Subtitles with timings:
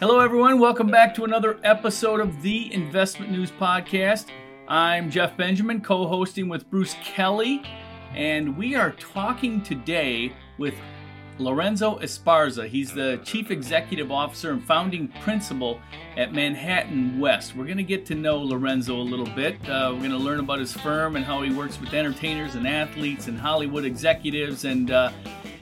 [0.00, 0.60] Hello, everyone.
[0.60, 4.26] Welcome back to another episode of the Investment News Podcast.
[4.68, 7.64] I'm Jeff Benjamin, co hosting with Bruce Kelly,
[8.14, 10.74] and we are talking today with
[11.38, 12.68] Lorenzo Esparza.
[12.68, 15.80] He's the Chief Executive Officer and founding principal
[16.16, 17.56] at Manhattan West.
[17.56, 19.56] We're going to get to know Lorenzo a little bit.
[19.68, 22.68] Uh, we're going to learn about his firm and how he works with entertainers and
[22.68, 25.10] athletes and Hollywood executives and uh,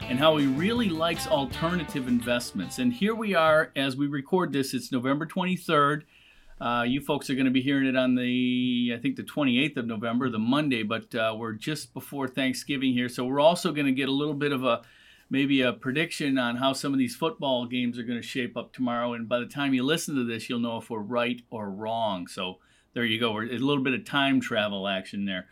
[0.08, 2.78] and how he really likes alternative investments.
[2.78, 4.72] And here we are as we record this.
[4.72, 6.02] It's November 23rd.
[6.60, 9.78] Uh, you folks are going to be hearing it on the, I think, the 28th
[9.78, 13.08] of November, the Monday, but uh, we're just before Thanksgiving here.
[13.08, 14.82] So we're also going to get a little bit of a,
[15.28, 18.72] maybe a prediction on how some of these football games are going to shape up
[18.72, 19.12] tomorrow.
[19.12, 22.28] And by the time you listen to this, you'll know if we're right or wrong.
[22.28, 22.58] So
[22.94, 23.32] there you go.
[23.32, 25.46] We're, a little bit of time travel action there.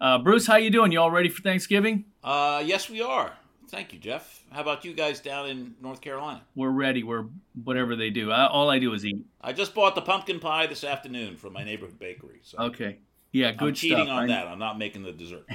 [0.00, 0.90] Uh, Bruce, how you doing?
[0.90, 2.06] You all ready for Thanksgiving?
[2.24, 3.32] Uh, yes, we are.
[3.68, 4.42] Thank you, Jeff.
[4.50, 6.42] How about you guys down in North Carolina?
[6.54, 7.02] We're ready.
[7.02, 7.26] We're
[7.64, 8.30] whatever they do.
[8.30, 9.24] I, all I do is eat.
[9.40, 12.40] I just bought the pumpkin pie this afternoon from my neighborhood bakery.
[12.42, 12.98] So okay.
[13.32, 14.18] Yeah, good I'm cheating stuff.
[14.18, 14.46] on that.
[14.46, 15.48] I'm not making the dessert.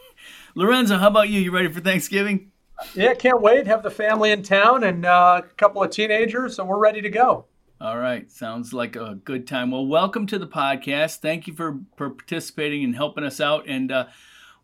[0.54, 1.40] Lorenzo, how about you?
[1.40, 2.52] You ready for Thanksgiving?
[2.94, 3.66] Yeah, can't wait.
[3.66, 7.10] Have the family in town and uh, a couple of teenagers, so we're ready to
[7.10, 7.44] go.
[7.80, 9.70] All right, sounds like a good time.
[9.70, 11.18] Well, welcome to the podcast.
[11.18, 13.68] Thank you for, for participating and helping us out.
[13.68, 14.06] And uh,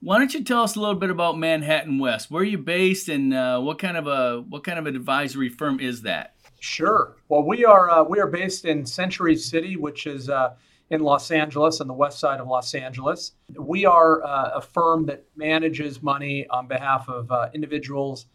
[0.04, 2.30] why don't you tell us a little bit about Manhattan West?
[2.30, 5.48] Where are you based, and uh, what kind of a what kind of an advisory
[5.48, 6.34] firm is that?
[6.60, 7.16] Sure.
[7.30, 10.56] Well, we are uh, we are based in Century City, which is uh,
[10.90, 13.32] in Los Angeles, on the west side of Los Angeles.
[13.58, 18.26] We are uh, a firm that manages money on behalf of uh, individuals,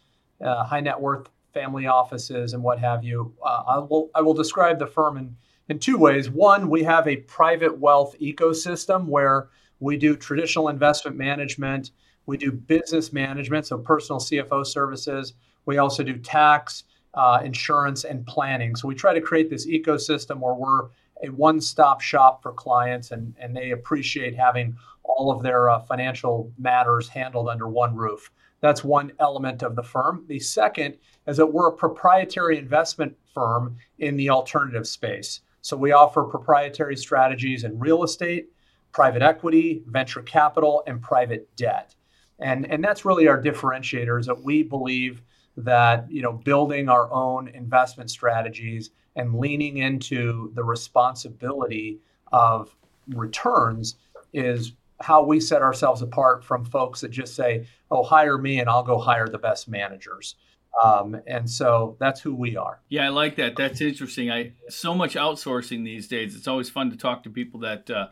[0.44, 3.32] uh, high net worth family offices, and what have you.
[3.46, 5.36] I will I will describe the firm in
[5.68, 6.28] in two ways.
[6.28, 11.90] One, we have a private wealth ecosystem where we do traditional investment management.
[12.26, 15.34] We do business management, so personal CFO services.
[15.66, 18.76] We also do tax, uh, insurance, and planning.
[18.76, 20.88] So we try to create this ecosystem where we're
[21.22, 25.80] a one stop shop for clients and, and they appreciate having all of their uh,
[25.80, 28.30] financial matters handled under one roof.
[28.60, 30.24] That's one element of the firm.
[30.28, 35.40] The second is that we're a proprietary investment firm in the alternative space.
[35.62, 38.50] So we offer proprietary strategies in real estate,
[38.92, 41.94] private equity, venture capital, and private debt.
[42.40, 45.22] And, and that's really our differentiator is that we believe
[45.56, 51.98] that you know building our own investment strategies and leaning into the responsibility
[52.32, 52.74] of
[53.08, 53.96] returns
[54.32, 58.68] is how we set ourselves apart from folks that just say, "Oh, hire me and
[58.68, 60.36] I'll go hire the best managers."
[60.82, 62.80] Um, and so that's who we are.
[62.88, 63.56] Yeah, I like that.
[63.56, 64.30] That's interesting.
[64.30, 66.36] I so much outsourcing these days.
[66.36, 68.08] It's always fun to talk to people that uh,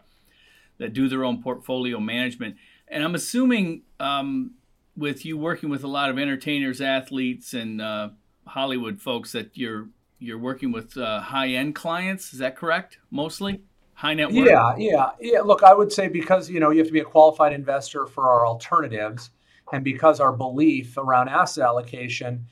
[0.79, 2.57] that do their own portfolio management.
[2.89, 4.53] And I'm assuming um,
[4.97, 8.11] with you working with a lot of entertainers, athletes, and uh,
[8.47, 9.89] Hollywood folks that you're
[10.19, 12.33] you're working with uh, high end clients.
[12.33, 12.99] Is that correct?
[13.11, 13.63] Mostly
[13.95, 14.49] high net worth.
[14.49, 15.41] Yeah, yeah, yeah.
[15.41, 18.29] Look, I would say because you know you have to be a qualified investor for
[18.29, 19.31] our alternatives,
[19.73, 22.47] and because our belief around asset allocation,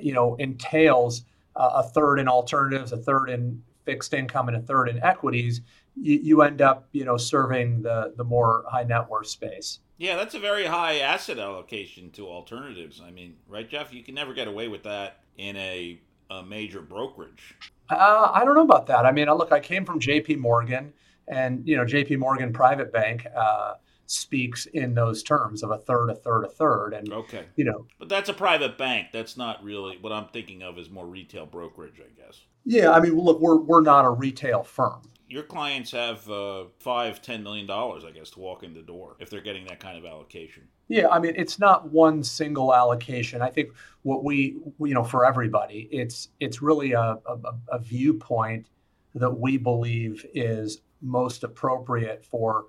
[0.00, 1.24] you know, entails
[1.56, 5.60] uh, a third in alternatives, a third in fixed income, and a third in equities
[5.96, 9.80] you, you end up, you know, serving the the more high net worth space.
[9.98, 13.00] Yeah, that's a very high asset allocation to alternatives.
[13.04, 13.92] I mean, right, Jeff?
[13.92, 17.54] You can never get away with that in a, a major brokerage.
[17.88, 19.06] Uh, I don't know about that.
[19.06, 20.36] I mean, look, I came from J.P.
[20.36, 20.92] Morgan,
[21.28, 22.16] and you know, J.P.
[22.16, 23.26] Morgan Private Bank.
[23.36, 23.74] Uh,
[24.06, 27.86] speaks in those terms of a third, a third, a third, and okay, you know.
[27.98, 29.08] But that's a private bank.
[29.10, 30.78] That's not really what I'm thinking of.
[30.78, 32.40] Is more retail brokerage, I guess.
[32.64, 37.22] Yeah, I mean, look, we're we're not a retail firm your clients have uh, five,
[37.22, 39.96] ten million dollars, I guess, to walk in the door if they're getting that kind
[39.96, 40.64] of allocation.
[40.88, 43.40] Yeah, I mean, it's not one single allocation.
[43.40, 43.70] I think
[44.02, 47.38] what we, you know, for everybody, it's it's really a, a,
[47.68, 48.66] a viewpoint
[49.14, 52.66] that we believe is most appropriate for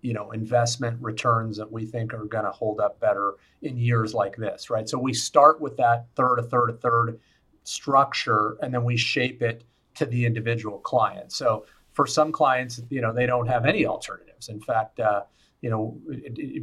[0.00, 4.14] you know investment returns that we think are going to hold up better in years
[4.14, 7.20] like this right so we start with that third a third a third
[7.64, 9.62] structure and then we shape it
[9.94, 14.48] to the individual client so for some clients, you know, they don't have any alternatives.
[14.48, 15.22] In fact, uh,
[15.62, 15.98] you know,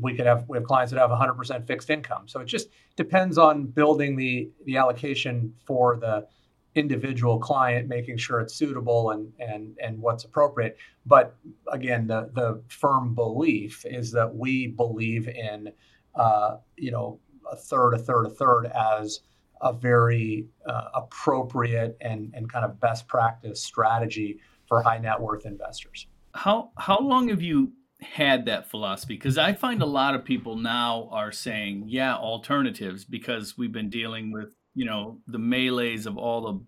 [0.01, 2.27] we could have we have clients that have 100% fixed income.
[2.27, 6.27] So it just depends on building the the allocation for the
[6.75, 10.77] individual client, making sure it's suitable and and and what's appropriate.
[11.05, 11.35] But
[11.71, 15.71] again, the the firm belief is that we believe in,
[16.13, 17.19] uh, you know,
[17.51, 19.21] a third, a third, a third as
[19.61, 24.39] a very uh, appropriate and and kind of best practice strategy
[24.71, 26.07] for high net worth investors.
[26.33, 29.15] How how long have you had that philosophy?
[29.15, 33.89] Because I find a lot of people now are saying, yeah, alternatives, because we've been
[33.89, 36.65] dealing with you know the melees of all the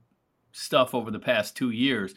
[0.52, 2.14] stuff over the past two years.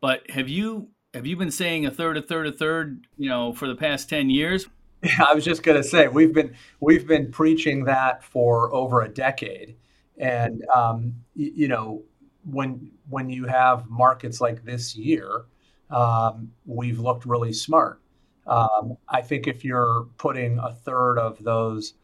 [0.00, 3.52] But have you have you been saying a third, a third, a third, you know,
[3.52, 4.66] for the past ten years?
[5.04, 9.02] Yeah, I was just going to say we've been we've been preaching that for over
[9.02, 9.76] a decade,
[10.18, 12.02] and um, you, you know
[12.52, 15.44] when when you have markets like this year,
[15.90, 18.00] um, we've looked really smart.
[18.46, 21.94] Um, I think if you're putting a third of those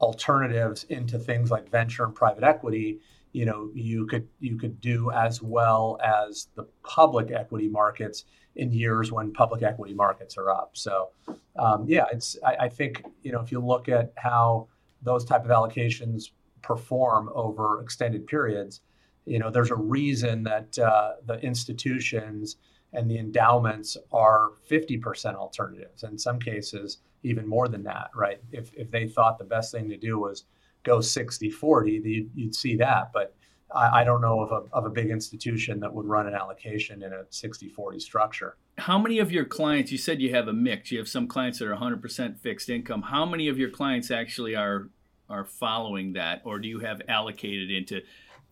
[0.00, 3.00] alternatives into things like venture and private equity,
[3.32, 8.24] you know, you could you could do as well as the public equity markets
[8.56, 10.70] in years when public equity markets are up.
[10.74, 11.10] So,
[11.58, 14.68] um, yeah, it's I, I think you know if you look at how
[15.02, 16.30] those type of allocations
[16.62, 18.80] perform over extended periods,
[19.28, 22.56] you know, there's a reason that uh, the institutions
[22.92, 26.02] and the endowments are 50% alternatives.
[26.02, 28.40] In some cases, even more than that, right?
[28.52, 30.44] If, if they thought the best thing to do was
[30.84, 33.12] go 60 40, you'd, see that.
[33.12, 33.34] But
[33.74, 37.02] I, I, don't know of a, of a big institution that would run an allocation
[37.02, 38.56] in a 60 40 structure.
[38.78, 41.58] How many of your clients, you said you have a mix, you have some clients
[41.58, 43.02] that are 100% fixed income.
[43.02, 44.88] How many of your clients actually are,
[45.28, 48.00] are following that, or do you have allocated into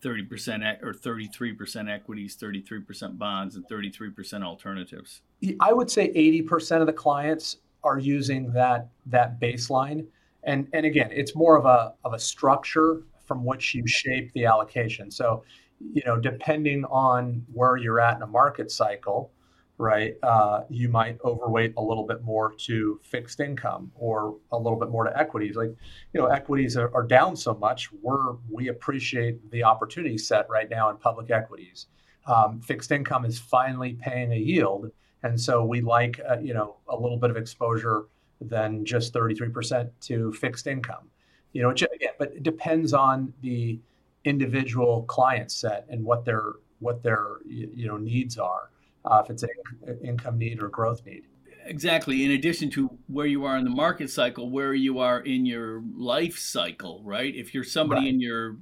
[0.03, 5.21] 30% or 33% equities, 33% bonds, and 33% alternatives?
[5.59, 10.05] I would say 80% of the clients are using that that baseline.
[10.43, 14.45] And, and again, it's more of a, of a structure from which you shape the
[14.45, 15.11] allocation.
[15.11, 15.43] So,
[15.79, 19.31] you know, depending on where you're at in a market cycle,
[19.77, 24.79] right, uh, you might overweight a little bit more to fixed income or a little
[24.79, 25.55] bit more to equities.
[25.55, 25.69] Like,
[26.13, 30.69] you know, equities are, are down so much, we're we appreciate the opportunity set right
[30.69, 31.87] now in public equities.
[32.25, 34.91] Um, fixed income is finally paying a yield,
[35.23, 38.05] and so we like uh, you know a little bit of exposure
[38.41, 41.09] than just 33% to fixed income.
[41.53, 43.79] You know, again, but it depends on the
[44.25, 48.69] individual client set and what their what their you know needs are
[49.07, 51.23] uh, if it's an income need or growth need.
[51.65, 52.23] Exactly.
[52.23, 55.83] In addition to where you are in the market cycle, where you are in your
[55.95, 57.35] life cycle, right?
[57.35, 58.13] If you're somebody right.
[58.13, 58.57] in your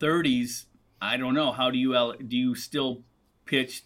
[0.00, 0.64] 30s,
[1.00, 1.52] I don't know.
[1.52, 2.36] How do you do?
[2.36, 3.02] You still
[3.44, 3.84] pitch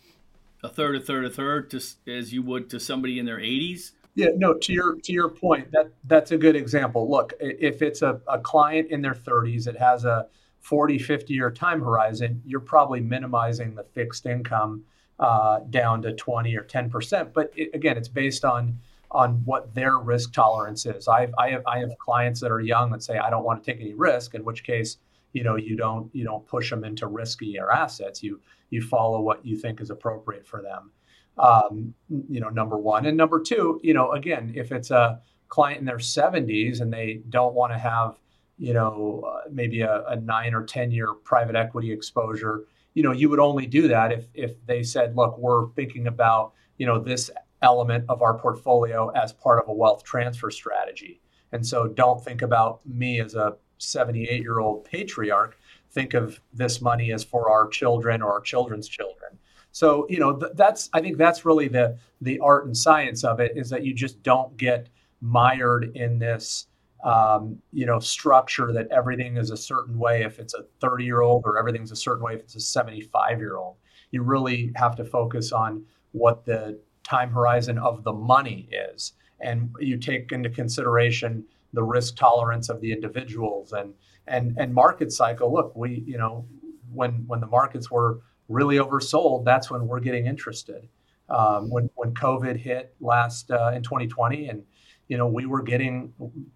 [0.62, 3.91] a third, a third, a third, to, as you would to somebody in their 80s?
[4.15, 4.55] Yeah, no.
[4.55, 7.11] To your to your point, that that's a good example.
[7.11, 10.27] Look, if it's a, a client in their 30s, it has a
[10.61, 14.85] 40, 50 year time horizon, you're probably minimizing the fixed income
[15.21, 17.33] uh, down to 20 or 10 percent.
[17.33, 18.79] But it, again, it's based on
[19.13, 21.09] on what their risk tolerance is.
[21.09, 23.73] I've, I have I have clients that are young that say I don't want to
[23.73, 24.97] take any risk, in which case
[25.33, 28.23] you know you don't you don't push them into riskier assets.
[28.23, 28.41] You
[28.71, 30.91] you follow what you think is appropriate for them.
[31.39, 35.81] Um, you know, number one and number two, you know, again, if it's a client
[35.81, 38.19] in their 70s and they don't want to have
[38.57, 42.65] you know uh, maybe a, a nine or 10 year private equity exposure
[42.95, 46.53] you know, you would only do that if if they said, look, we're thinking about,
[46.79, 47.31] you know, this
[47.63, 51.21] element of our portfolio as part of a wealth transfer strategy.
[51.53, 55.59] And so don't think about me as a 78 year old patriarch.
[55.93, 59.39] Think of this money as for our children or our children's children.
[59.73, 63.41] So, you know, th- that's, I think that's really the, the art and science of
[63.41, 64.89] it is that you just don't get
[65.21, 66.67] mired in this,
[67.05, 71.20] um, you know, structure that everything is a certain way if it's a 30 year
[71.23, 73.76] old or everything's a certain way if it's a 75 year old.
[74.11, 79.12] You really have to focus on what the time horizon of the money is.
[79.40, 83.95] And you take into consideration the risk tolerance of the individuals and
[84.26, 85.52] and and market cycle.
[85.52, 86.47] Look, we, you know,
[86.92, 90.88] when when the markets were really oversold, that's when we're getting interested.
[91.28, 94.64] Um, when when COVID hit last uh, in 2020 and
[95.11, 96.12] you know, we were getting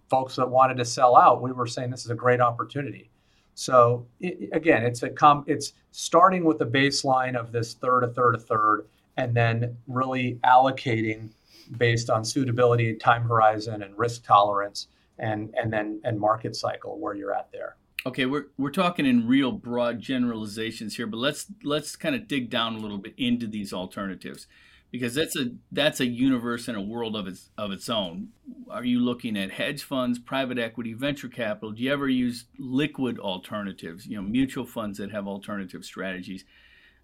[0.09, 1.41] folks that wanted to sell out.
[1.41, 3.09] We were saying this is a great opportunity.
[3.53, 8.07] So it, again, it's a com- it's starting with the baseline of this third, a
[8.07, 8.85] third, a third,
[9.17, 11.31] and then really allocating
[11.77, 14.87] based on suitability, time horizon, and risk tolerance,
[15.19, 17.75] and and then and market cycle where you're at there.
[18.05, 22.49] Okay, we're we're talking in real broad generalizations here, but let's let's kind of dig
[22.49, 24.47] down a little bit into these alternatives
[24.91, 28.29] because that's a that's a universe and a world of its of its own.
[28.69, 31.71] Are you looking at hedge funds, private equity, venture capital?
[31.71, 34.05] Do you ever use liquid alternatives?
[34.07, 36.45] You know, mutual funds that have alternative strategies.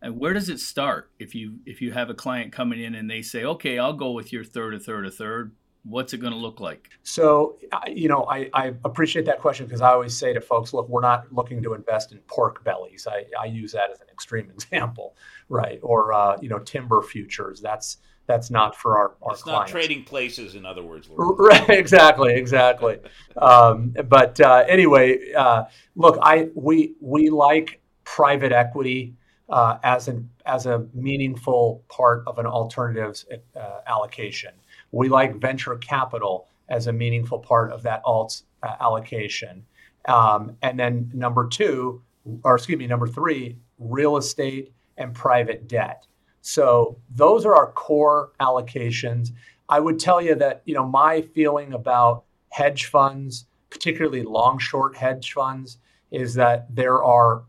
[0.01, 1.11] And where does it start?
[1.19, 4.11] If you if you have a client coming in and they say, "Okay, I'll go
[4.11, 5.51] with your third, a third, a third,"
[5.83, 6.89] what's it going to look like?
[7.03, 10.87] So, you know, I, I appreciate that question because I always say to folks, look,
[10.89, 13.07] we're not looking to invest in pork bellies.
[13.09, 15.15] I, I use that as an extreme example,
[15.49, 15.79] right?
[15.81, 17.61] Or, uh, you know, timber futures.
[17.61, 17.97] That's
[18.31, 19.45] that's not for our, our it's clients.
[19.45, 21.09] not trading places, in other words.
[21.11, 22.99] Right, exactly, exactly.
[23.37, 29.15] um, but uh, anyway, uh, look, I we we like private equity
[29.49, 34.53] uh, as an as a meaningful part of an alternatives uh, allocation.
[34.91, 39.65] We like venture capital as a meaningful part of that alt uh, allocation.
[40.05, 42.01] Um, and then number two,
[42.43, 46.07] or excuse me, number three, real estate and private debt.
[46.41, 49.29] So those are our core allocations.
[49.69, 54.97] I would tell you that you know my feeling about hedge funds, particularly long short
[54.97, 55.77] hedge funds,
[56.11, 57.43] is that there are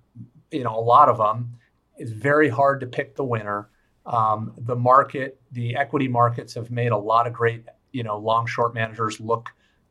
[0.50, 1.54] you know a lot of them.
[1.96, 3.68] It's very hard to pick the winner.
[4.04, 8.46] Um, the market, the equity markets have made a lot of great you know long
[8.46, 9.50] short managers look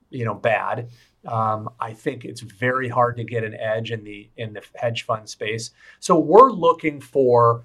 [0.10, 0.90] you know bad.
[1.28, 5.04] Um, I think it's very hard to get an edge in the in the hedge
[5.04, 5.72] fund space.
[6.00, 7.64] So we're looking for,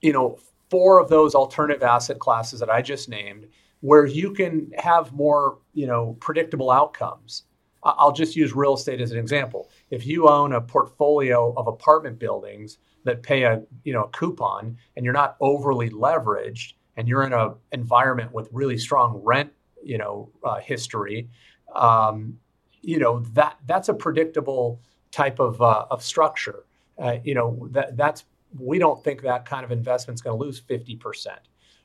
[0.00, 0.38] you know,
[0.70, 3.46] four of those alternative asset classes that I just named,
[3.80, 7.44] where you can have more, you know, predictable outcomes.
[7.84, 9.70] I'll just use real estate as an example.
[9.90, 14.76] If you own a portfolio of apartment buildings that pay a you know a coupon
[14.96, 19.96] and you're not overly leveraged and you're in an environment with really strong rent you
[19.96, 21.28] know uh, history
[21.74, 22.36] um,
[22.82, 26.64] you know that that's a predictable type of uh, of structure.
[26.98, 28.24] Uh, you know that that's
[28.56, 31.26] we don't think that kind of investment is going to lose 50%,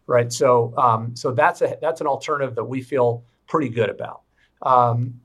[0.07, 0.31] right?
[0.31, 4.21] So um, so that's a that's an alternative that we feel pretty good about.
[4.61, 5.19] Um,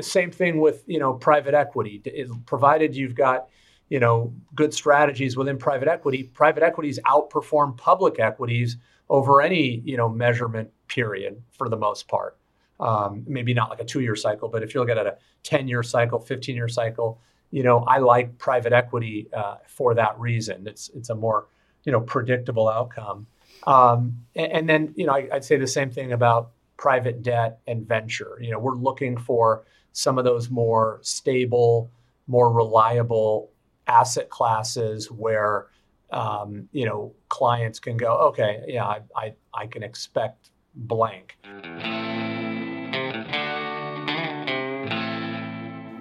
[0.00, 2.02] same thing with you know private equity.
[2.46, 3.48] provided you've got
[3.88, 8.76] you know good strategies within private equity, private equities outperform public equities
[9.08, 12.36] over any you know measurement period for the most part
[12.80, 15.68] um, maybe not like a two year cycle, but if you look at a 10
[15.68, 17.20] year cycle, 15 year cycle,
[17.54, 20.66] you know, I like private equity uh, for that reason.
[20.66, 21.46] It's, it's a more,
[21.84, 23.28] you know, predictable outcome.
[23.64, 27.60] Um, and, and, then, you know, I, I'd say the same thing about private debt
[27.68, 28.38] and venture.
[28.40, 31.92] You know, we're looking for some of those more stable,
[32.26, 33.52] more reliable
[33.86, 35.68] asset classes where,
[36.10, 41.36] um, you know, clients can go, okay, yeah, I, I, I can expect blank.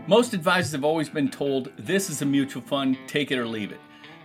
[0.05, 3.72] Most advisors have always been told this is a mutual fund, take it or leave
[3.72, 3.79] it.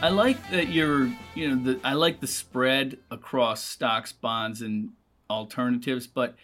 [0.02, 4.90] I like that you're, you know, the, I like the spread across stocks, bonds, and
[5.30, 6.34] alternatives, but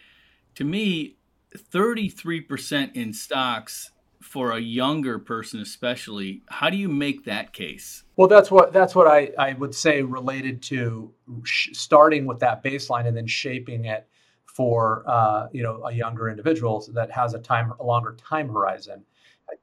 [0.55, 1.17] to me,
[1.57, 3.91] 33% in stocks
[4.21, 8.03] for a younger person especially how do you make that case?
[8.15, 12.63] Well that's what that's what i, I would say related to sh- starting with that
[12.63, 14.07] baseline and then shaping it
[14.45, 19.03] for uh, you know a younger individual that has a time a longer time horizon.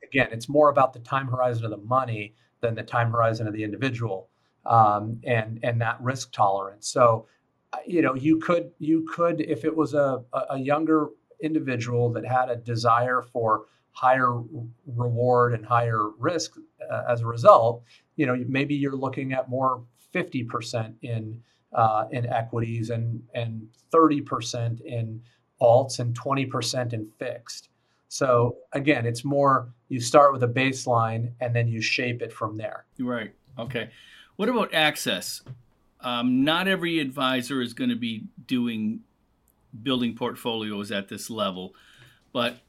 [0.04, 3.54] Again it's more about the time horizon of the money than the time horizon of
[3.54, 4.28] the individual
[4.66, 6.88] um, and and that risk tolerance.
[6.88, 7.26] So
[7.72, 11.08] uh, you know you could you could if it was a, a younger
[11.42, 14.40] individual that had a desire for higher
[14.86, 16.52] reward and higher risk
[16.90, 17.82] uh, as a result,
[18.16, 19.82] you know, maybe you're looking at more
[20.14, 21.40] 50% in
[21.72, 25.20] uh, in equities and and 30% in
[25.60, 27.68] alts and 20% in fixed.
[28.08, 32.56] So again, it's more you start with a baseline and then you shape it from
[32.56, 32.86] there.
[32.98, 33.32] Right.
[33.58, 33.90] Okay.
[34.36, 35.42] What about access?
[36.00, 39.00] Um, not every advisor is going to be doing
[39.82, 41.74] building portfolios at this level.
[42.32, 42.60] But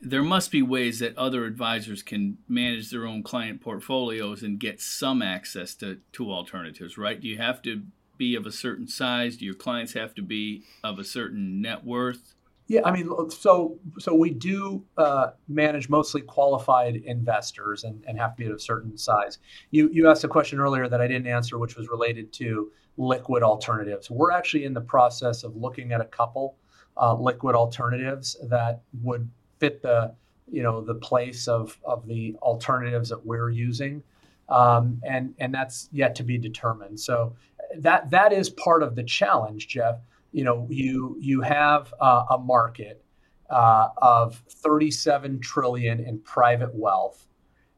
[0.00, 4.80] there must be ways that other advisors can manage their own client portfolios and get
[4.80, 7.20] some access to, to alternatives, right?
[7.20, 7.82] Do you have to
[8.16, 9.36] be of a certain size?
[9.36, 12.34] Do your clients have to be of a certain net worth?
[12.68, 18.36] Yeah, I mean, so so we do uh, manage mostly qualified investors and, and have
[18.36, 19.38] to be of a certain size.
[19.70, 23.42] You you asked a question earlier that I didn't answer, which was related to liquid
[23.42, 24.10] alternatives.
[24.10, 26.56] We're actually in the process of looking at a couple
[26.98, 30.14] uh, liquid alternatives that would fit the
[30.50, 34.02] you know the place of of the alternatives that we're using,
[34.50, 37.00] um, and and that's yet to be determined.
[37.00, 37.34] So
[37.78, 40.00] that that is part of the challenge, Jeff.
[40.32, 43.04] You know, you you have uh, a market
[43.50, 47.26] uh, of 37 trillion in private wealth,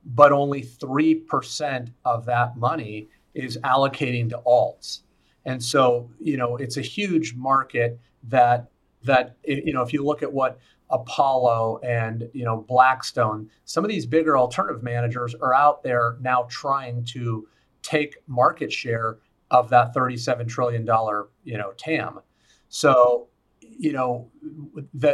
[0.04, 5.02] but only three percent of that money is allocating to alts.
[5.44, 8.70] And so, you know, it's a huge market that
[9.04, 10.58] that you know, if you look at what
[10.90, 16.46] Apollo and you know Blackstone, some of these bigger alternative managers are out there now
[16.50, 17.46] trying to
[17.82, 19.18] take market share
[19.50, 22.20] of that 37 trillion dollar you know TAM.
[22.70, 23.28] So
[23.60, 24.30] you know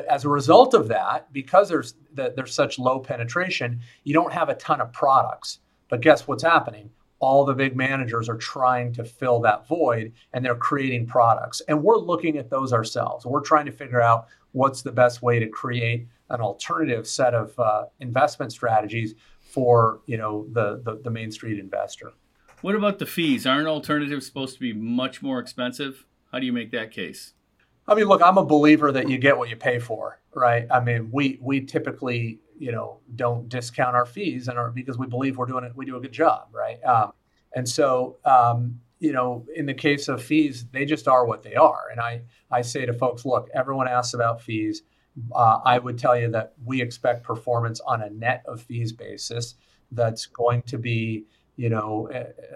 [0.08, 4.54] as a result of that, because there's there's such low penetration, you don't have a
[4.54, 5.58] ton of products.
[5.88, 6.90] But guess what's happening?
[7.18, 11.62] all the big managers are trying to fill that void and they're creating products.
[11.68, 13.24] And we're looking at those ourselves.
[13.24, 17.58] We're trying to figure out what's the best way to create an alternative set of
[17.58, 22.12] uh, investment strategies for you know the, the, the Main Street investor.
[22.62, 23.46] What about the fees?
[23.46, 26.04] Aren't alternatives supposed to be much more expensive?
[26.32, 27.34] How do you make that case?
[27.88, 30.66] I mean, look, I'm a believer that you get what you pay for, right?
[30.70, 35.06] I mean, we we typically you know don't discount our fees and our because we
[35.06, 36.82] believe we're doing it we do a good job right?
[36.84, 37.12] Um,
[37.54, 41.54] and so um, you know in the case of fees they just are what they
[41.54, 41.88] are.
[41.90, 44.82] And i i say to folks look everyone asks about fees.
[45.34, 49.54] Uh, i would tell you that we expect performance on a net of fees basis
[49.92, 51.24] that's going to be
[51.56, 52.08] you know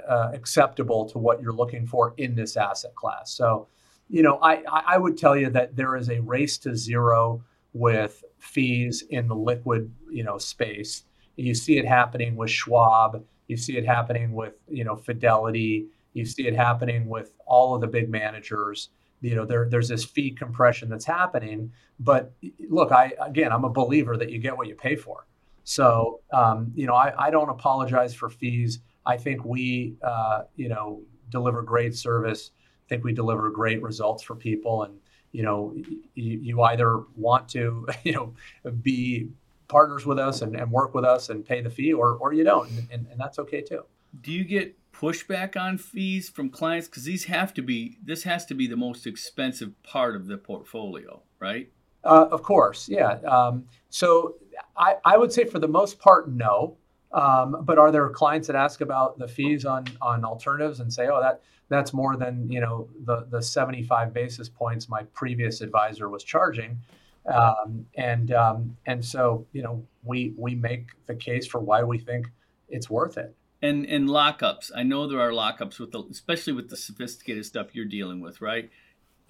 [0.08, 3.32] uh, acceptable to what you're looking for in this asset class.
[3.32, 3.68] So
[4.10, 8.24] you know i i would tell you that there is a race to zero with
[8.38, 11.04] fees in the liquid, you know, space.
[11.36, 13.24] You see it happening with Schwab.
[13.48, 15.86] You see it happening with, you know, Fidelity.
[16.12, 18.90] You see it happening with all of the big managers.
[19.20, 21.72] You know, there, there's this fee compression that's happening.
[22.00, 22.32] But
[22.68, 25.26] look, I again, I'm a believer that you get what you pay for.
[25.64, 28.80] So, um, you know, I, I don't apologize for fees.
[29.06, 32.50] I think we, uh, you know, deliver great service.
[32.90, 34.98] Think we deliver great results for people, and
[35.32, 35.74] you know,
[36.14, 38.34] you, you either want to, you know,
[38.82, 39.30] be
[39.68, 42.44] partners with us and, and work with us and pay the fee or, or you
[42.44, 42.68] don't.
[42.90, 43.84] And, and that's okay too.
[44.20, 46.88] Do you get pushback on fees from clients?
[46.88, 50.36] Because these have to be, this has to be the most expensive part of the
[50.36, 51.70] portfolio, right?
[52.02, 53.12] Uh, of course, yeah.
[53.20, 54.34] Um, so
[54.76, 56.76] I, I would say for the most part, no.
[57.12, 61.08] Um, but are there clients that ask about the fees on on alternatives and say,
[61.08, 66.08] oh, that that's more than you know the the 75 basis points my previous advisor
[66.08, 66.78] was charging.
[67.26, 71.98] Um, and um, and so you know we we make the case for why we
[71.98, 72.26] think
[72.68, 73.34] it's worth it.
[73.62, 74.70] And and lockups.
[74.74, 78.40] I know there are lockups with the especially with the sophisticated stuff you're dealing with
[78.40, 78.70] right?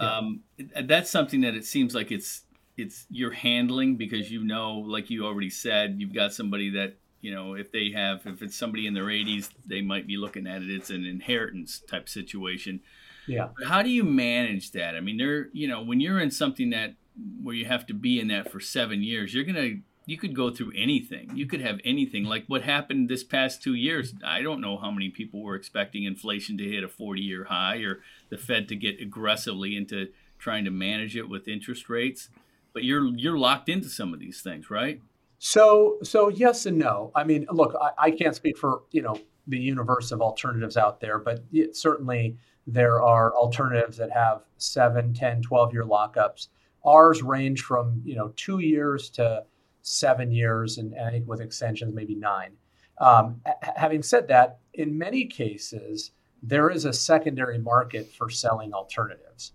[0.00, 0.18] Yeah.
[0.18, 0.40] um,
[0.84, 2.42] that's something that it seems like it's
[2.76, 7.34] it's you're handling because you know like you already said you've got somebody that you
[7.34, 10.62] know if they have if it's somebody in their 80s they might be looking at
[10.62, 12.80] it it's an inheritance type situation.
[13.26, 13.48] Yeah.
[13.56, 14.96] But how do you manage that?
[14.96, 16.94] I mean there you know when you're in something that
[17.42, 20.50] where you have to be in that for seven years you're gonna you could go
[20.50, 21.30] through anything.
[21.34, 22.24] You could have anything.
[22.24, 26.04] Like what happened this past two years i don't know how many people were expecting
[26.04, 30.64] inflation to hit a 40 year high or the fed to get aggressively into trying
[30.64, 32.28] to manage it with interest rates.
[32.72, 35.00] But you're you're locked into some of these things right
[35.42, 37.10] so, so yes and no.
[37.14, 41.00] I mean, look, I, I can't speak for you know the universe of alternatives out
[41.00, 46.48] there, but it, certainly there are alternatives that have 7, 10, 12 year lockups.
[46.84, 49.44] Ours range from you know two years to
[49.80, 52.52] seven years, and, and I think with extensions maybe nine.
[52.98, 53.40] Um,
[53.76, 59.52] having said that, in many cases there is a secondary market for selling alternatives,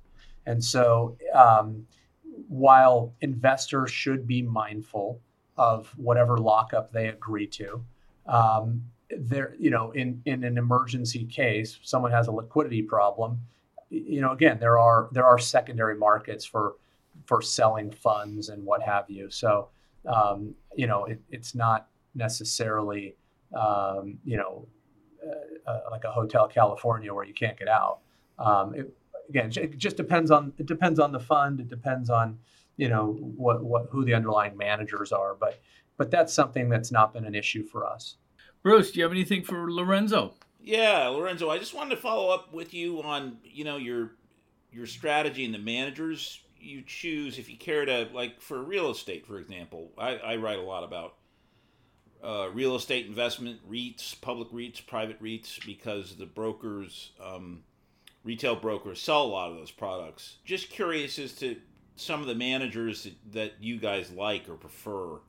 [0.47, 1.85] and so um,
[2.47, 5.21] while investors should be mindful
[5.57, 7.83] of whatever lockup they agree to.
[8.25, 13.39] Um, there, you know, in in an emergency case, someone has a liquidity problem.
[13.89, 16.75] You know, again, there are there are secondary markets for
[17.25, 19.29] for selling funds and what have you.
[19.29, 19.69] So,
[20.05, 23.15] um, you know, it, it's not necessarily,
[23.55, 24.67] um, you know,
[25.25, 27.99] uh, uh, like a Hotel California where you can't get out.
[28.37, 28.93] Um, it,
[29.29, 31.59] again, it just depends on it depends on the fund.
[31.59, 32.39] It depends on
[32.77, 35.61] you know what what who the underlying managers are but
[35.97, 38.17] but that's something that's not been an issue for us.
[38.63, 40.33] Bruce do you have anything for lorenzo?
[40.61, 44.11] Yeah lorenzo i just wanted to follow up with you on you know your
[44.71, 49.25] your strategy and the managers you choose if you care to like for real estate
[49.25, 49.91] for example.
[49.97, 51.15] I, I write a lot about
[52.23, 57.63] uh, real estate investment REITs, public REITs, private REITs, because the brokers, um,
[58.23, 60.37] retail brokers, sell a lot of those products.
[60.43, 61.57] Just curious as to
[61.95, 65.19] some of the managers that you guys like or prefer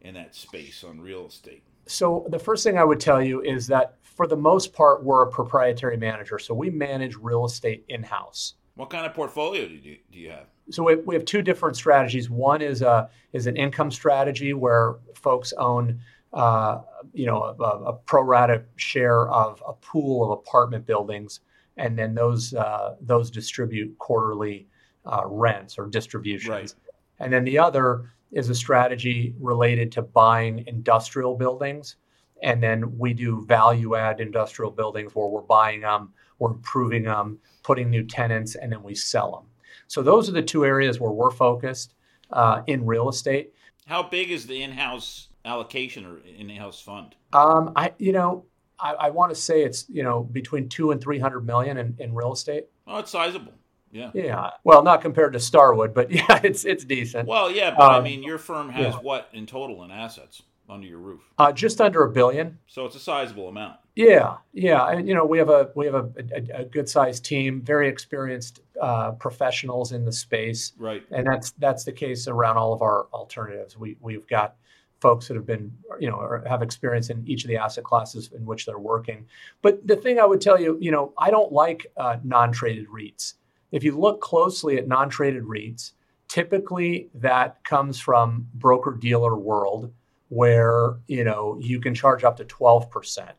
[0.00, 1.62] in that space on real estate?
[1.86, 5.22] So the first thing I would tell you is that for the most part, we're
[5.22, 6.38] a proprietary manager.
[6.38, 8.54] So we manage real estate in-house.
[8.74, 10.46] What kind of portfolio do you, do you have?
[10.70, 12.28] So we, we have two different strategies.
[12.28, 16.00] One is a is an income strategy where folks own
[16.32, 16.82] uh,
[17.14, 21.40] you know, a, a pro rata share of a pool of apartment buildings,
[21.78, 24.68] and then those uh, those distribute quarterly
[25.06, 26.50] uh, rents or distributions.
[26.50, 26.74] Right.
[27.18, 31.96] And then the other is a strategy related to buying industrial buildings,
[32.42, 37.38] and then we do value add industrial buildings where we're buying them, we're improving them,
[37.62, 39.46] putting new tenants, and then we sell them.
[39.86, 41.94] So those are the two areas where we're focused
[42.32, 43.52] uh, in real estate.
[43.86, 47.14] How big is the in-house allocation or in-house fund?
[47.32, 48.44] Um, I, you know,
[48.78, 51.96] I, I want to say it's you know between two and three hundred million in,
[51.98, 52.66] in real estate.
[52.86, 53.52] Oh, it's sizable.
[53.92, 54.10] Yeah.
[54.14, 54.50] Yeah.
[54.64, 57.28] Well, not compared to Starwood, but yeah, it's it's decent.
[57.28, 59.00] Well, yeah, but I Um, mean, your firm has yeah.
[59.00, 61.22] what in total in assets under your roof?
[61.38, 62.58] Uh, just under a billion.
[62.66, 63.76] So it's a sizable amount.
[63.94, 67.24] Yeah, yeah, and you know we have a we have a, a, a good sized
[67.24, 71.02] team, very experienced uh, professionals in the space, Right.
[71.10, 73.78] and that's that's the case around all of our alternatives.
[73.78, 74.56] We we've got
[75.00, 78.30] folks that have been you know or have experience in each of the asset classes
[78.36, 79.24] in which they're working.
[79.62, 83.34] But the thing I would tell you, you know, I don't like uh, non-traded REITs.
[83.72, 85.92] If you look closely at non-traded REITs,
[86.28, 89.92] typically that comes from broker dealer world
[90.28, 93.30] where you know you can charge up to 12%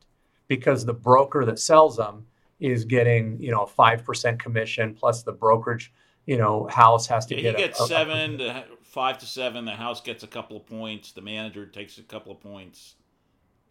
[0.48, 2.26] because the broker that sells them
[2.62, 5.92] is getting you know a 5% commission plus the brokerage
[6.26, 9.18] you know house has to Yeah, get he a- gets a- a- seven to five
[9.20, 9.66] to seven.
[9.66, 11.12] The house gets a couple of points.
[11.12, 12.96] The manager takes a couple of points.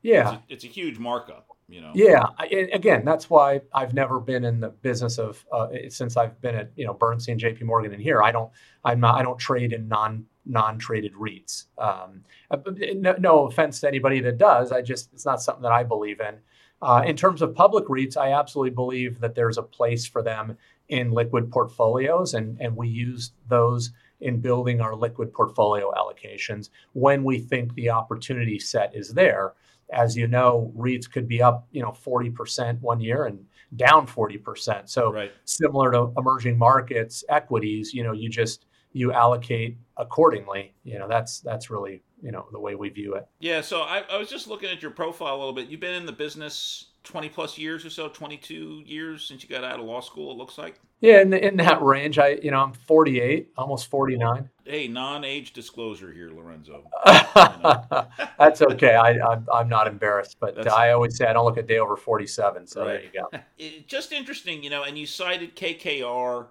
[0.03, 1.56] yeah It's a, it's a huge markup.
[1.69, 1.91] You know.
[1.95, 6.41] Yeah, I, again, that's why I've never been in the business of uh, since I've
[6.41, 7.65] been at you know Bernstein, J.P.
[7.65, 8.23] Morgan, and here.
[8.23, 8.53] I don't,
[8.85, 11.65] I'm not, I don't trade in non non-traded REITs.
[11.77, 12.59] Um, uh,
[12.95, 14.71] no, no offense to anybody that does.
[14.71, 16.37] I just it's not something that I believe in.
[16.83, 20.57] Uh, in terms of public REITs, I absolutely believe that there's a place for them
[20.89, 27.25] in liquid portfolios, and and we use those in building our liquid portfolio allocations when
[27.25, 29.55] we think the opportunity set is there
[29.93, 33.45] as you know, REITs could be up, you know, 40% one year and
[33.77, 34.89] down 40%.
[34.89, 35.33] So Right.
[35.45, 40.75] similar to emerging markets, equities, you know, you just you allocate accordingly.
[40.85, 43.27] You know, that's that's really, you know, the way we view it.
[43.41, 43.61] Yeah.
[43.61, 45.69] So I, I was just looking at your profile a little bit.
[45.69, 49.49] You've been in the business twenty plus years or so, twenty two years since you
[49.49, 50.33] got out of law school.
[50.33, 50.81] It looks like.
[51.01, 54.49] Yeah, in, in that range, I, you know, I'm 48, almost 49.
[54.65, 56.85] Hey, non-age disclosure here, Lorenzo.
[58.39, 58.95] that's okay.
[58.95, 61.79] I, I'm, I'm not embarrassed, but That's- I always say I don't look a day
[61.79, 62.67] over 47.
[62.67, 63.39] So there you go.
[63.59, 64.85] It, just interesting, you know.
[64.85, 66.47] And you cited KKR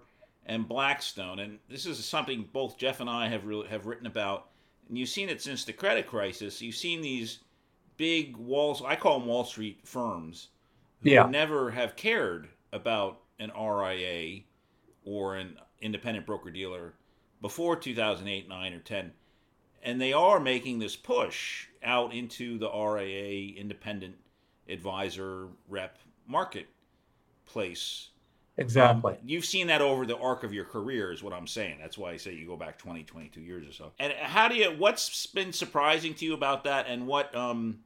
[0.45, 4.49] and Blackstone, and this is something both Jeff and I have really, have written about.
[4.87, 6.61] And you've seen it since the credit crisis.
[6.61, 7.39] You've seen these
[7.97, 8.81] big walls.
[8.85, 10.49] I call them Wall Street firms.
[11.01, 11.27] Who Yeah.
[11.27, 14.43] never have cared about an RIA
[15.03, 16.95] or an independent broker dealer
[17.41, 19.13] before 2008, 9, or 10.
[19.83, 24.15] And they are making this push out into the RIA independent
[24.67, 26.67] advisor rep market
[27.45, 28.09] place.
[28.57, 29.13] Exactly.
[29.13, 31.77] Um, you've seen that over the arc of your career, is what I'm saying.
[31.79, 33.91] That's why I say you go back 20, 22 years or so.
[33.99, 36.87] And how do you, what's been surprising to you about that?
[36.87, 37.79] And what, um,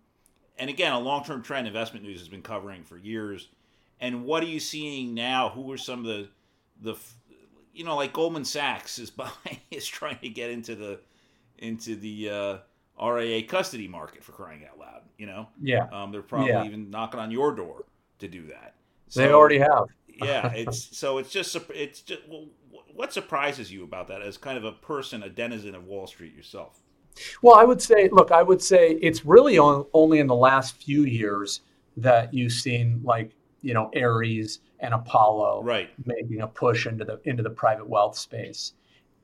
[0.59, 3.47] and again, a long term trend investment news has been covering for years.
[3.99, 5.49] And what are you seeing now?
[5.49, 6.29] Who are some of the,
[6.81, 6.95] the,
[7.73, 10.99] you know, like Goldman Sachs is buying, is trying to get into the,
[11.57, 12.57] into the, uh,
[13.01, 15.47] RIA custody market for crying out loud, you know?
[15.61, 16.63] yeah, Um, they're probably Yeah.
[16.63, 17.85] even knocking on your door
[18.19, 18.75] to do that.
[19.15, 19.85] they already have.
[20.07, 22.47] yeah, it's so it's just it's just well,
[22.93, 26.35] what surprises you about that as kind of a person, a denizen of Wall Street
[26.35, 26.81] yourself.
[27.41, 30.75] Well, I would say, look, I would say it's really on, only in the last
[30.81, 31.61] few years
[31.97, 35.89] that you've seen like you know Ares and Apollo Right.
[36.05, 38.73] making a push into the into the private wealth space,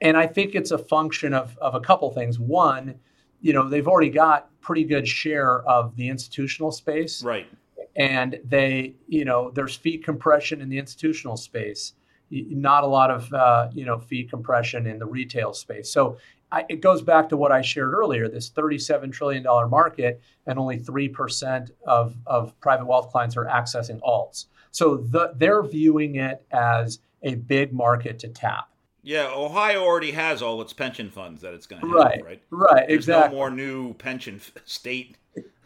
[0.02, 2.38] and I think it's a function of of a couple things.
[2.40, 2.96] One,
[3.42, 7.48] you know, they've already got pretty good share of the institutional space, Right.
[7.96, 11.94] and they, you know, there's fee compression in the institutional space,
[12.32, 15.92] not a lot of, uh, you know, fee compression in the retail space.
[15.92, 16.18] So
[16.56, 20.58] I, it goes back to what I shared earlier: this 37 trillion dollar market, and
[20.58, 24.46] only three percent of of private wealth clients are accessing alts.
[24.72, 28.70] So the, they're viewing it as a big market to tap.
[29.04, 31.96] Yeah, Ohio already has all its pension funds that it's going to have.
[31.96, 32.24] Right.
[32.26, 32.42] Right.
[32.50, 32.88] Right.
[32.88, 33.32] There's exactly.
[33.32, 35.18] no more new pension f- state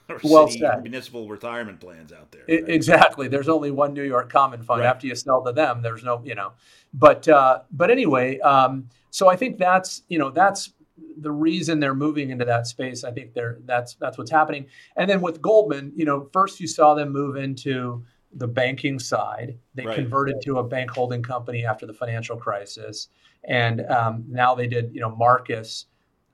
[0.09, 0.81] or Well city said.
[0.81, 2.43] municipal retirement plans out there.
[2.49, 2.67] Right?
[2.67, 3.27] Exactly.
[3.27, 4.81] There's only one New York Common Fund.
[4.81, 4.87] Right.
[4.89, 6.53] After you sell to them, there's no, you know.
[6.93, 10.73] But uh, but anyway, um, so I think that's you know that's
[11.17, 13.03] the reason they're moving into that space.
[13.03, 14.67] I think they're that's that's what's happening.
[14.95, 19.57] And then with Goldman, you know, first you saw them move into the banking side.
[19.75, 19.95] They Right.
[19.95, 23.09] converted to a bank holding company after the financial crisis,
[23.43, 25.85] and um, now they did you know Marcus.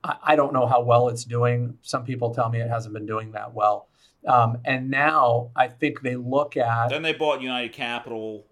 [0.03, 1.77] I, I don't know how well it's doing.
[1.81, 3.89] Some people tell me it hasn't been doing that well.
[4.27, 8.45] Um, and now I think they look at then they bought United Capital.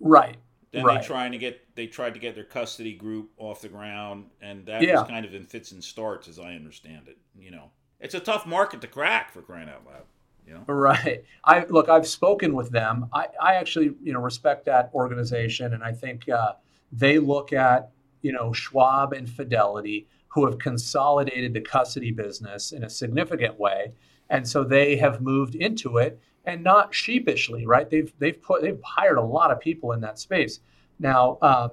[0.00, 0.36] Right.
[0.72, 1.00] Then right.
[1.00, 4.66] they trying to get they tried to get their custody group off the ground, and
[4.66, 5.00] that Yeah.
[5.00, 7.18] was kind of in fits and starts, as I understand it.
[7.38, 10.04] You know, it's a tough market to crack for crying out loud.
[10.46, 11.24] You know, Right.
[11.44, 11.88] I look.
[11.88, 13.08] I've spoken with them.
[13.12, 16.52] I, I actually, you know, respect that organization, and I think uh,
[16.92, 17.90] they look at,
[18.22, 23.92] you know, Schwab and Fidelity, who have consolidated the custody business in a significant way,
[24.28, 27.88] and so they have moved into it, and not sheepishly, right?
[27.88, 30.60] They've they've put they've hired a lot of people in that space.
[30.98, 31.70] Now, um,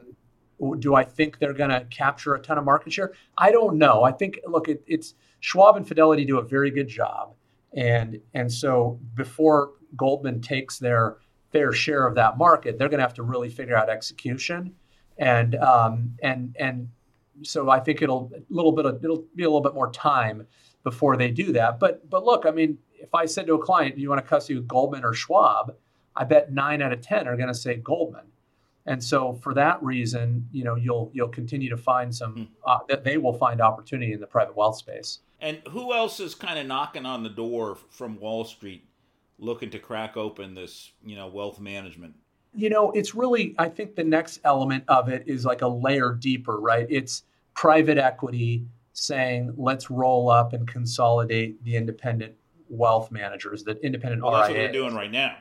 [0.80, 3.14] do I think they're going to capture a ton of market share?
[3.38, 4.04] I don't know.
[4.04, 7.34] I think look, it, it's Schwab and Fidelity do a very good job
[7.78, 11.18] and and so before Goldman takes their
[11.52, 14.74] fair share of that market, they're going to have to really figure out execution,
[15.18, 16.90] and um, and and
[17.44, 20.48] so I think it'll a little bit of, it'll be a little bit more time
[20.84, 21.80] before they do that.
[21.80, 24.28] But but look, I mean, if I said to a client, "Do you want to
[24.28, 25.76] cuss with Goldman or Schwab?"
[26.16, 28.26] I bet nine out of ten are going to say Goldman.
[28.86, 33.04] And so, for that reason, you know, you'll you'll continue to find some uh, that
[33.04, 35.20] they will find opportunity in the private wealth space.
[35.42, 38.86] and who else is kind of knocking on the door from Wall Street,
[39.38, 42.16] looking to crack open this you know wealth management?
[42.56, 46.14] you know it's really i think the next element of it is like a layer
[46.14, 52.34] deeper right it's private equity saying let's roll up and consolidate the independent
[52.70, 55.38] wealth managers that independent Well, that's what they're doing right now.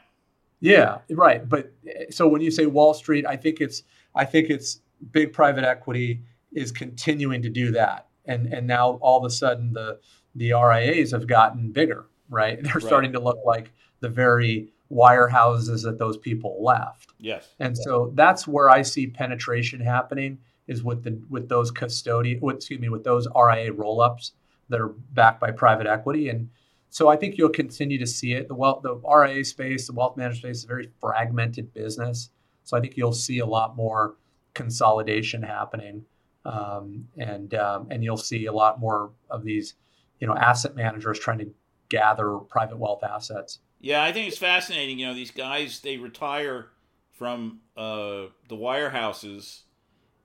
[0.61, 1.73] yeah right but
[2.11, 3.83] so when you say wall street i think it's
[4.15, 9.19] i think it's big private equity is continuing to do that and and now all
[9.19, 9.99] of a sudden the
[10.35, 15.99] the rias have gotten bigger right they're starting to look like the very wirehouses that
[15.99, 17.55] those people left Yes.
[17.59, 22.57] and so that's where I see penetration happening is with the with those custodian, with,
[22.57, 24.33] excuse me, with those RIA roll-ups
[24.69, 26.29] that are backed by private equity.
[26.29, 26.51] And
[26.91, 28.49] so I think you'll continue to see it.
[28.49, 32.31] The wealth, the RIA space, the wealth management space is a very fragmented business.
[32.65, 34.17] So I think you'll see a lot more
[34.55, 36.05] consolidation happening,
[36.45, 39.75] um, and um, and you'll see a lot more of these,
[40.21, 41.51] you know, asset managers trying to
[41.89, 43.61] gather private wealth assets.
[43.81, 44.99] Yeah, I think it's fascinating.
[44.99, 46.69] You know, these guys they retire
[47.13, 49.63] from uh, the wirehouses,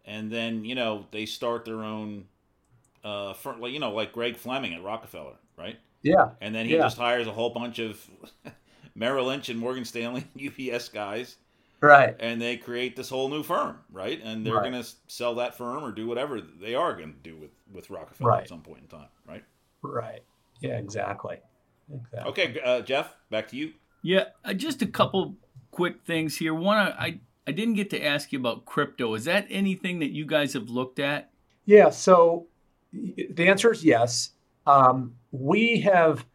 [0.05, 2.25] and then you know they start their own,
[3.03, 5.77] uh, like you know, like Greg Fleming at Rockefeller, right?
[6.03, 6.81] Yeah, And then he Yeah.
[6.83, 8.09] just hires a whole bunch of
[8.95, 11.37] Merrill Lynch and Morgan Stanley, UBS guys,
[11.79, 12.15] right.
[12.19, 14.19] and they create this whole new firm, right?
[14.23, 14.71] And they're Right.
[14.71, 17.89] going to sell that firm or do whatever they are going to do with with
[17.89, 18.41] Rockefeller Right.
[18.43, 19.43] at some point in time, right?
[19.81, 20.23] Right.
[20.59, 21.39] Yeah, exactly.
[21.93, 22.29] exactly.
[22.31, 23.73] Okay, uh, Jeff, back to you.
[24.03, 25.35] Yeah, uh, just a couple
[25.71, 26.53] quick things here.
[26.53, 29.13] One, I I didn't get to ask you about crypto.
[29.15, 31.31] Is that anything that you guys have looked at?
[31.65, 31.89] Yeah.
[31.91, 32.47] So
[32.91, 34.31] the answer is yes.
[34.71, 36.25] Um, we have,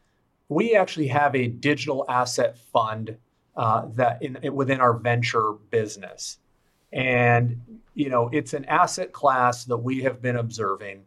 [0.48, 3.16] we actually have a digital asset fund
[3.56, 6.38] uh, that in within our venture business,
[6.92, 11.04] and you know it's an asset class that we have been observing.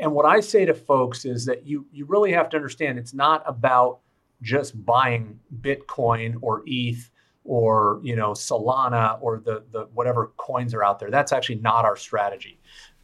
[0.00, 3.14] And what I say to folks is that you you really have to understand it's
[3.14, 4.00] not about
[4.42, 7.10] just buying Bitcoin or ETH
[7.44, 11.10] or you know Solana or the the whatever coins are out there.
[11.10, 12.58] That's actually not our strategy.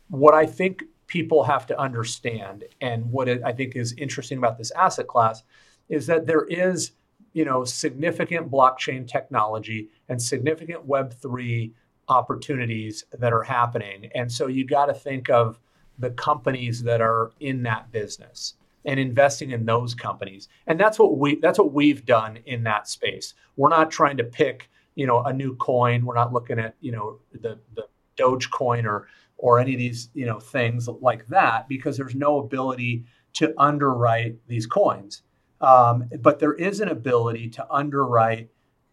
[0.08, 4.56] What I think people have to understand, and what it, I think is interesting about
[4.56, 5.42] this asset class,
[5.90, 6.92] is that there is
[7.34, 11.74] you know significant blockchain technology and significant Web three
[12.08, 15.58] opportunities that are happening, and so you got to think of
[15.98, 18.54] the companies that are in that business
[18.86, 20.48] and investing in those companies.
[20.66, 23.34] And that's what we that's what we've done in that space.
[23.56, 26.06] We're not trying to pick, you know, a new coin.
[26.06, 29.08] We're not looking at, you know, the the Dogecoin or
[29.42, 34.36] or any of these, you know, things like that because there's no ability to underwrite
[34.46, 35.22] these coins.
[35.60, 38.50] Um, but there is an ability to underwrite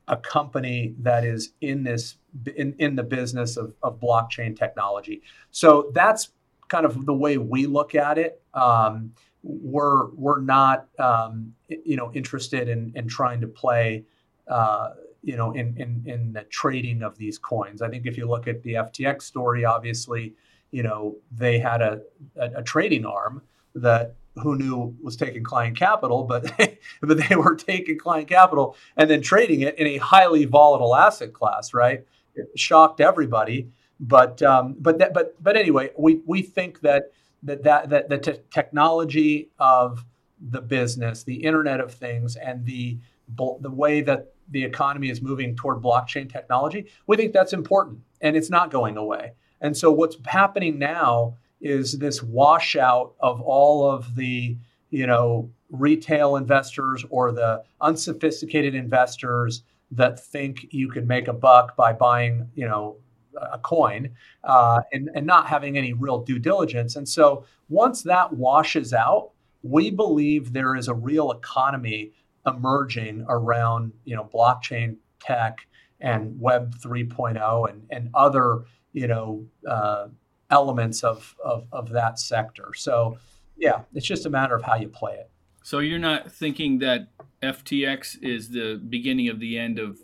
[0.07, 2.15] a company that is in this
[2.55, 5.21] in, in the business of, of blockchain technology.
[5.51, 6.31] So that's
[6.67, 8.41] kind of the way we look at it.
[8.55, 14.03] Um, we're we're not um, you know interested in in trying to play
[14.47, 14.89] uh,
[15.23, 17.81] you know in, in in the trading of these coins.
[17.81, 20.35] I think if you look at the FTX story, obviously
[20.71, 22.01] you know they had a,
[22.35, 23.41] a, a trading arm
[23.75, 26.51] that who knew was taking client capital, but
[27.01, 31.33] but they were taking client capital and then trading it in a highly volatile asset
[31.33, 32.05] class, right?
[32.35, 33.69] It shocked everybody.
[33.99, 37.11] But um, but that, but but anyway, we we think that
[37.43, 40.05] that that, that the te- technology of
[40.39, 42.97] the business, the Internet of Things, and the
[43.35, 48.35] the way that the economy is moving toward blockchain technology, we think that's important, and
[48.35, 49.33] it's not going away.
[49.61, 54.57] And so what's happening now is this washout of all of the
[54.89, 61.75] you know retail investors or the unsophisticated investors that think you can make a buck
[61.75, 62.97] by buying, you know,
[63.35, 64.09] a coin
[64.43, 66.95] uh, and, and not having any real due diligence.
[66.95, 69.31] And so once that washes out,
[69.61, 72.11] we believe there is a real economy
[72.45, 75.59] emerging around, you know, blockchain tech
[75.99, 80.07] and Web 3.0 and, and other, you know, uh,
[80.49, 82.73] elements of, of, of that sector.
[82.75, 83.17] So,
[83.57, 85.29] yeah, it's just a matter of how you play it.
[85.63, 87.09] So you're not thinking that
[87.43, 89.99] FTX is the beginning of the end of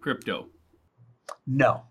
[0.00, 0.48] crypto?
[1.46, 1.84] No.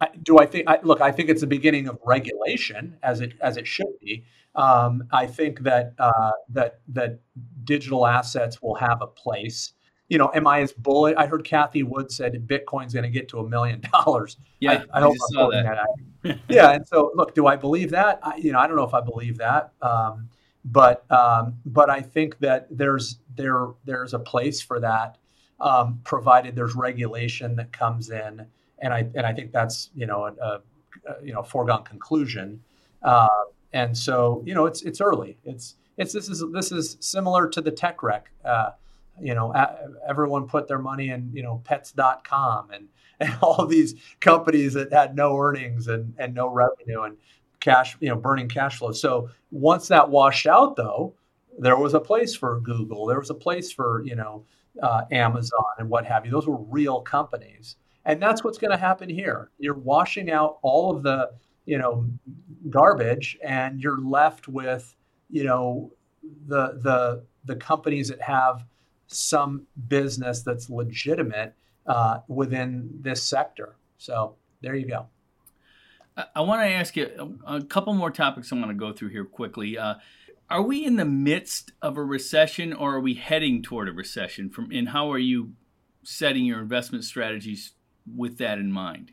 [0.00, 0.68] I, do I think?
[0.68, 4.24] I, look, I think it's the beginning of regulation, as it as it should be.
[4.54, 7.20] Um, I think that uh, that that
[7.64, 9.72] digital assets will have a place.
[10.08, 11.14] You know, am I as bullish?
[11.16, 14.36] I heard Cathie Wood said Bitcoin's going to get to a million dollars.
[14.60, 15.86] Yeah, I, I hope I saw that.
[16.22, 18.20] that yeah, and so look, do I believe that?
[18.22, 19.72] I, you know, I don't know if I believe that.
[19.80, 20.28] Um,
[20.64, 25.18] but um, but I think that there's there there's a place for that,
[25.60, 28.46] um, provided there's regulation that comes in,
[28.82, 30.60] and I and I think that's you know a, a,
[31.06, 32.60] a you know foregone conclusion,
[33.02, 33.28] uh,
[33.72, 35.38] and so you know it's it's early.
[35.44, 38.30] It's it's this is this is similar to the tech wreck.
[38.44, 38.70] Uh,
[39.20, 39.52] you know,
[40.08, 42.88] everyone put their money in you know Pets.com and
[43.20, 47.16] and all these companies that had no earnings and and no revenue and
[47.60, 48.90] cash, you know, burning cash flow.
[48.90, 51.14] So once that washed out, though,
[51.58, 54.44] there was a place for Google, there was a place for you know
[54.82, 56.32] uh, Amazon and what have you.
[56.32, 59.50] Those were real companies, and that's what's going to happen here.
[59.58, 61.30] You're washing out all of the
[61.64, 62.08] you know
[62.70, 64.94] garbage, and you're left with
[65.30, 65.92] you know
[66.46, 68.64] the the the companies that have
[69.06, 71.54] some business that's legitimate
[71.86, 73.76] uh, within this sector.
[73.98, 75.06] So there you go.
[76.34, 79.24] I, want to ask you a, couple more topics I want to go through here
[79.24, 79.78] quickly.
[79.78, 79.94] Uh,
[80.50, 84.50] are we in the midst of a recession or are we heading toward a recession
[84.50, 85.52] from and how are you
[86.04, 87.72] setting your investment strategies
[88.06, 89.12] with that in mind?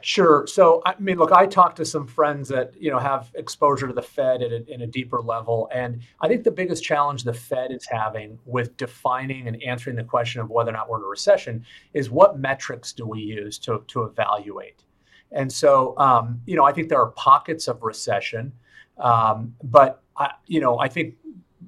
[0.00, 0.46] Sure.
[0.46, 3.92] So, I mean, look, I talked to some friends that you know have exposure to
[3.92, 7.34] the Fed at a, in a deeper level, and I think the biggest challenge the
[7.34, 11.04] Fed is having with defining and answering the question of whether or not we're in
[11.04, 14.84] a recession is what metrics do we use to to evaluate.
[15.32, 18.52] And so, um, you know, I think there are pockets of recession,
[18.98, 21.16] um, but I, you know, I think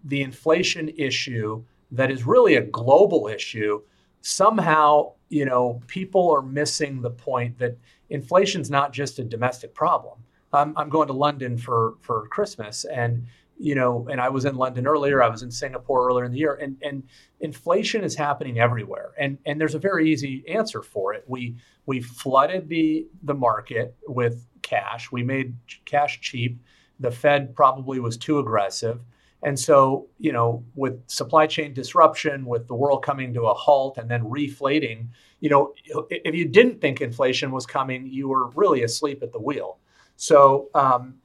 [0.04, 3.82] the inflation issue that is really a global issue
[4.26, 7.78] somehow, you know, people are missing the point that
[8.10, 10.18] inflation's not just a domestic problem.
[10.52, 13.26] Um, I'm going to London for for Christmas, and
[13.58, 15.22] you know, and I was in London earlier.
[15.22, 17.04] I was in Singapore earlier in the year, and and
[17.38, 21.24] inflation is happening everywhere, and and there's a very easy answer for it.
[21.28, 25.12] We we flooded the the market with cash.
[25.12, 26.60] We made cash cheap.
[26.98, 29.00] The Fed probably was too aggressive.
[29.42, 33.98] And so, you know, with supply chain disruption, with the world coming to a halt
[33.98, 35.72] and then reflating, you know,
[36.10, 39.78] if you didn't think inflation was coming, you were really asleep at the wheel.
[40.16, 41.16] So, um,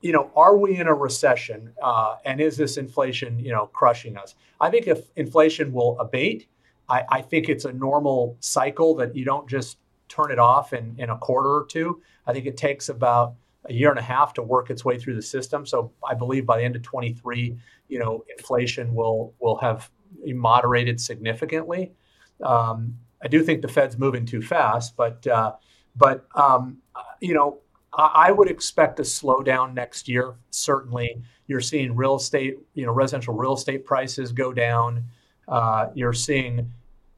[0.00, 1.72] you know, are we in a recession?
[1.82, 4.34] Uh, and is this inflation, you know, crushing us?
[4.60, 6.48] I think if inflation will abate,
[6.88, 9.78] I, I think it's a normal cycle that you don't just
[10.08, 12.00] turn it off in, in a quarter or two.
[12.26, 13.34] I think it takes about
[13.68, 15.66] a year and a half to work its way through the system.
[15.66, 17.56] So I believe by the end of 23,
[17.88, 19.90] you know, inflation will will have
[20.24, 21.92] moderated significantly.
[22.42, 25.52] Um, I do think the Fed's moving too fast, but uh,
[25.96, 26.78] but um,
[27.20, 27.60] you know,
[27.92, 30.36] I, I would expect a slowdown next year.
[30.50, 35.04] Certainly, you're seeing real estate, you know, residential real estate prices go down.
[35.48, 36.72] Uh, you're seeing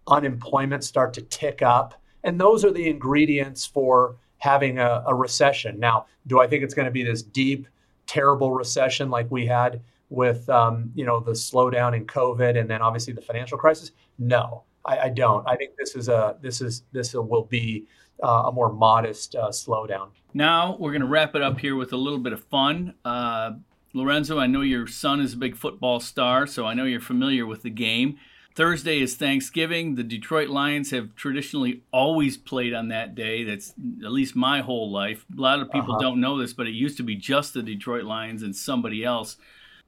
[0.07, 1.95] unemployment start to tick up.
[2.23, 5.79] And those are the ingredients for having a, a recession.
[5.79, 7.69] Now, do I think it's going to be this deep,
[8.07, 12.83] terrible recession like we had with um, you know the slowdown in COVID and then
[12.83, 13.93] obviously the financial crisis?
[14.19, 15.47] No, I, I don't.
[15.49, 17.87] I think this is a this is this will be
[18.23, 20.09] uh, a more modest uh, slowdown.
[20.35, 22.95] Now we're going to wrap it up here with a little bit of fun.
[23.05, 23.53] Uh,
[23.93, 27.45] Lorenzo, I know your son is a big football star, so I know you're familiar
[27.45, 28.19] with the game.
[28.55, 29.95] Thursday is Thanksgiving.
[29.95, 33.45] The Detroit Lions have traditionally always played on that day.
[33.45, 33.71] That's
[34.05, 35.25] at least my whole life.
[35.37, 36.03] A lot of people uh-huh.
[36.03, 39.37] don't know this, but it used to be just the Detroit Lions and somebody else.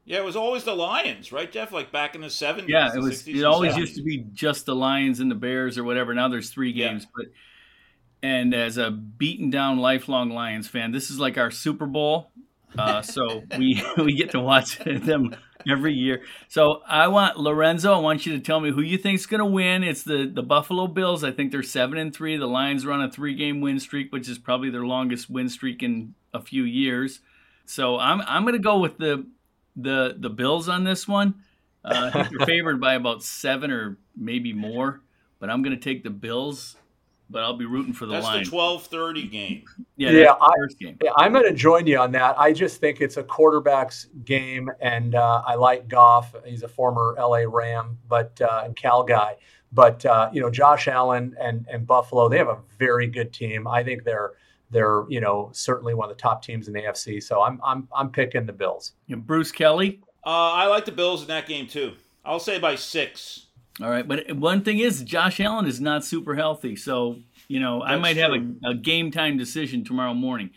[0.04, 1.72] Yeah, it was always the Lions, right, Jeff?
[1.72, 2.70] Like back in the seventies.
[2.70, 3.26] Yeah, it was.
[3.26, 3.78] It always 70s.
[3.78, 6.12] used to be just the Lions and the Bears or whatever.
[6.12, 7.10] Now there's three games, yeah.
[7.14, 7.26] but
[8.22, 12.30] and as a beaten down lifelong Lions fan, this is like our Super Bowl.
[12.76, 15.36] Uh, so we we get to watch them
[15.70, 16.22] every year.
[16.48, 17.92] So I want Lorenzo.
[17.92, 19.82] I want you to tell me who you think is going to win.
[19.82, 21.24] It's the the Buffalo Bills.
[21.24, 22.36] I think they're seven and three.
[22.36, 25.82] The Lions run a three game win streak, which is probably their longest win streak
[25.82, 27.20] in a few years.
[27.64, 29.26] So I'm I'm going to go with the
[29.76, 31.34] the the Bills on this one.
[31.84, 35.00] Uh, I think they're favored by about seven or maybe more,
[35.38, 36.76] but I'm going to take the Bills.
[37.32, 38.44] But I'll be rooting for the That's line.
[38.44, 39.64] the twelve thirty game.
[39.96, 40.98] yeah, Yeah, I- first game.
[41.02, 42.38] Yeah, I'm going to join you on that.
[42.38, 46.34] I just think it's a quarterback's game, and uh, I like Goff.
[46.44, 49.36] He's a former LA Ram, but uh, and Cal guy.
[49.72, 53.66] But uh, you know, Josh Allen and and Buffalo, they have a very good team.
[53.66, 54.32] I think they're
[54.70, 57.22] they're you know certainly one of the top teams in the AFC.
[57.22, 58.92] So I'm I'm I'm picking the Bills.
[59.08, 60.00] And Bruce Kelly.
[60.24, 61.94] Uh, I like the Bills in that game too.
[62.24, 63.46] I'll say by six.
[63.80, 67.16] All right, but one thing is, Josh Allen is not super healthy, so
[67.48, 70.50] you know I That's might have a, a game time decision tomorrow morning.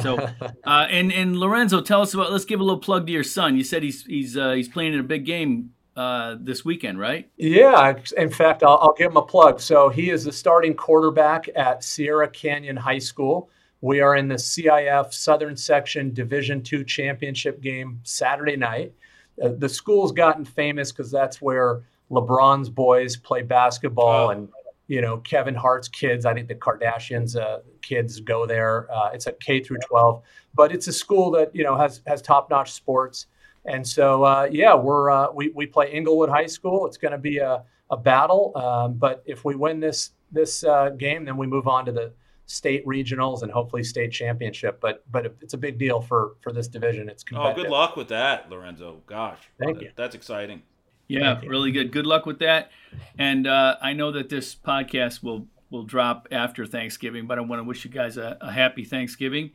[0.00, 0.18] So,
[0.64, 2.30] uh, and and Lorenzo, tell us about.
[2.30, 3.56] Let's give a little plug to your son.
[3.56, 7.30] You said he's he's uh, he's playing in a big game uh, this weekend, right?
[7.38, 9.60] Yeah, in fact, I'll, I'll give him a plug.
[9.60, 13.48] So he is the starting quarterback at Sierra Canyon High School.
[13.80, 18.92] We are in the CIF Southern Section Division Two championship game Saturday night.
[19.42, 24.30] Uh, the school's gotten famous because that's where LeBron's boys play basketball, Oh.
[24.30, 24.48] and
[24.88, 26.26] you know Kevin Hart's kids.
[26.26, 28.90] I think the Kardashians' uh, kids go there.
[28.92, 30.22] Uh, it's a K through 12,
[30.54, 33.26] but it's a school that you know has has top notch sports.
[33.66, 36.86] And so, uh, yeah, we're uh, we we play Inglewood High School.
[36.86, 40.90] It's going to be a, a battle, um, but if we win this this uh,
[40.90, 42.12] game, then we move on to the
[42.46, 44.80] state regionals and hopefully state championship.
[44.80, 47.08] But but it's a big deal for for this division.
[47.10, 49.02] It's Oh, good luck with that, Lorenzo.
[49.06, 49.90] Gosh, Thank that- you.
[49.94, 50.62] That's exciting.
[51.10, 51.50] Yeah, Thank you.
[51.50, 51.90] really good.
[51.92, 52.70] Good luck with that.
[53.18, 57.60] And uh, I know that this podcast will will drop after Thanksgiving, but I want
[57.60, 59.50] to wish you guys a, a happy Thanksgiving.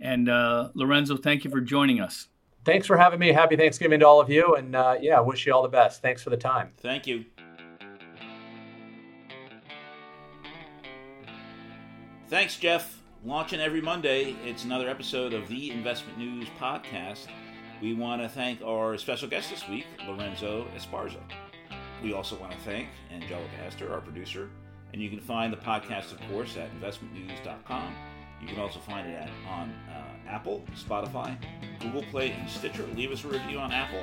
[0.00, 2.28] And uh, Lorenzo, thank you for joining us.
[2.64, 3.32] Thanks for having me.
[3.32, 6.02] Happy Thanksgiving to all of you, and uh, yeah, wish you all the best.
[6.02, 6.72] Thanks for the time.
[6.78, 7.24] Thank you.
[12.28, 12.98] Thanks, Jeff.
[13.24, 17.26] Launching every Monday, it's another episode of the Investment News Podcast.
[17.80, 21.20] We want to thank our special guest this week, Lorenzo Esparza.
[22.02, 24.50] We also want to thank Angelica Hester, our producer.
[24.92, 27.94] And you can find the podcast, of course, at investmentnews.com.
[28.42, 31.36] You can also find it at, on uh, Apple, Spotify,
[31.80, 32.86] Google Play, and Stitcher.
[32.96, 34.02] Leave us a review on Apple.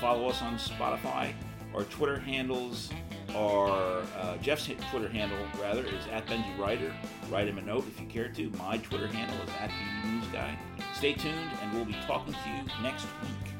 [0.00, 1.32] Follow us on Spotify.
[1.74, 2.90] Our Twitter handles
[3.34, 6.94] are uh, Jeff's Twitter handle rather is at Benji Ryder.
[7.30, 8.50] Write him a note if you care to.
[8.56, 10.07] My Twitter handle is at News
[10.38, 10.56] Guy.
[10.94, 13.57] Stay tuned, and we'll be talking to you next week.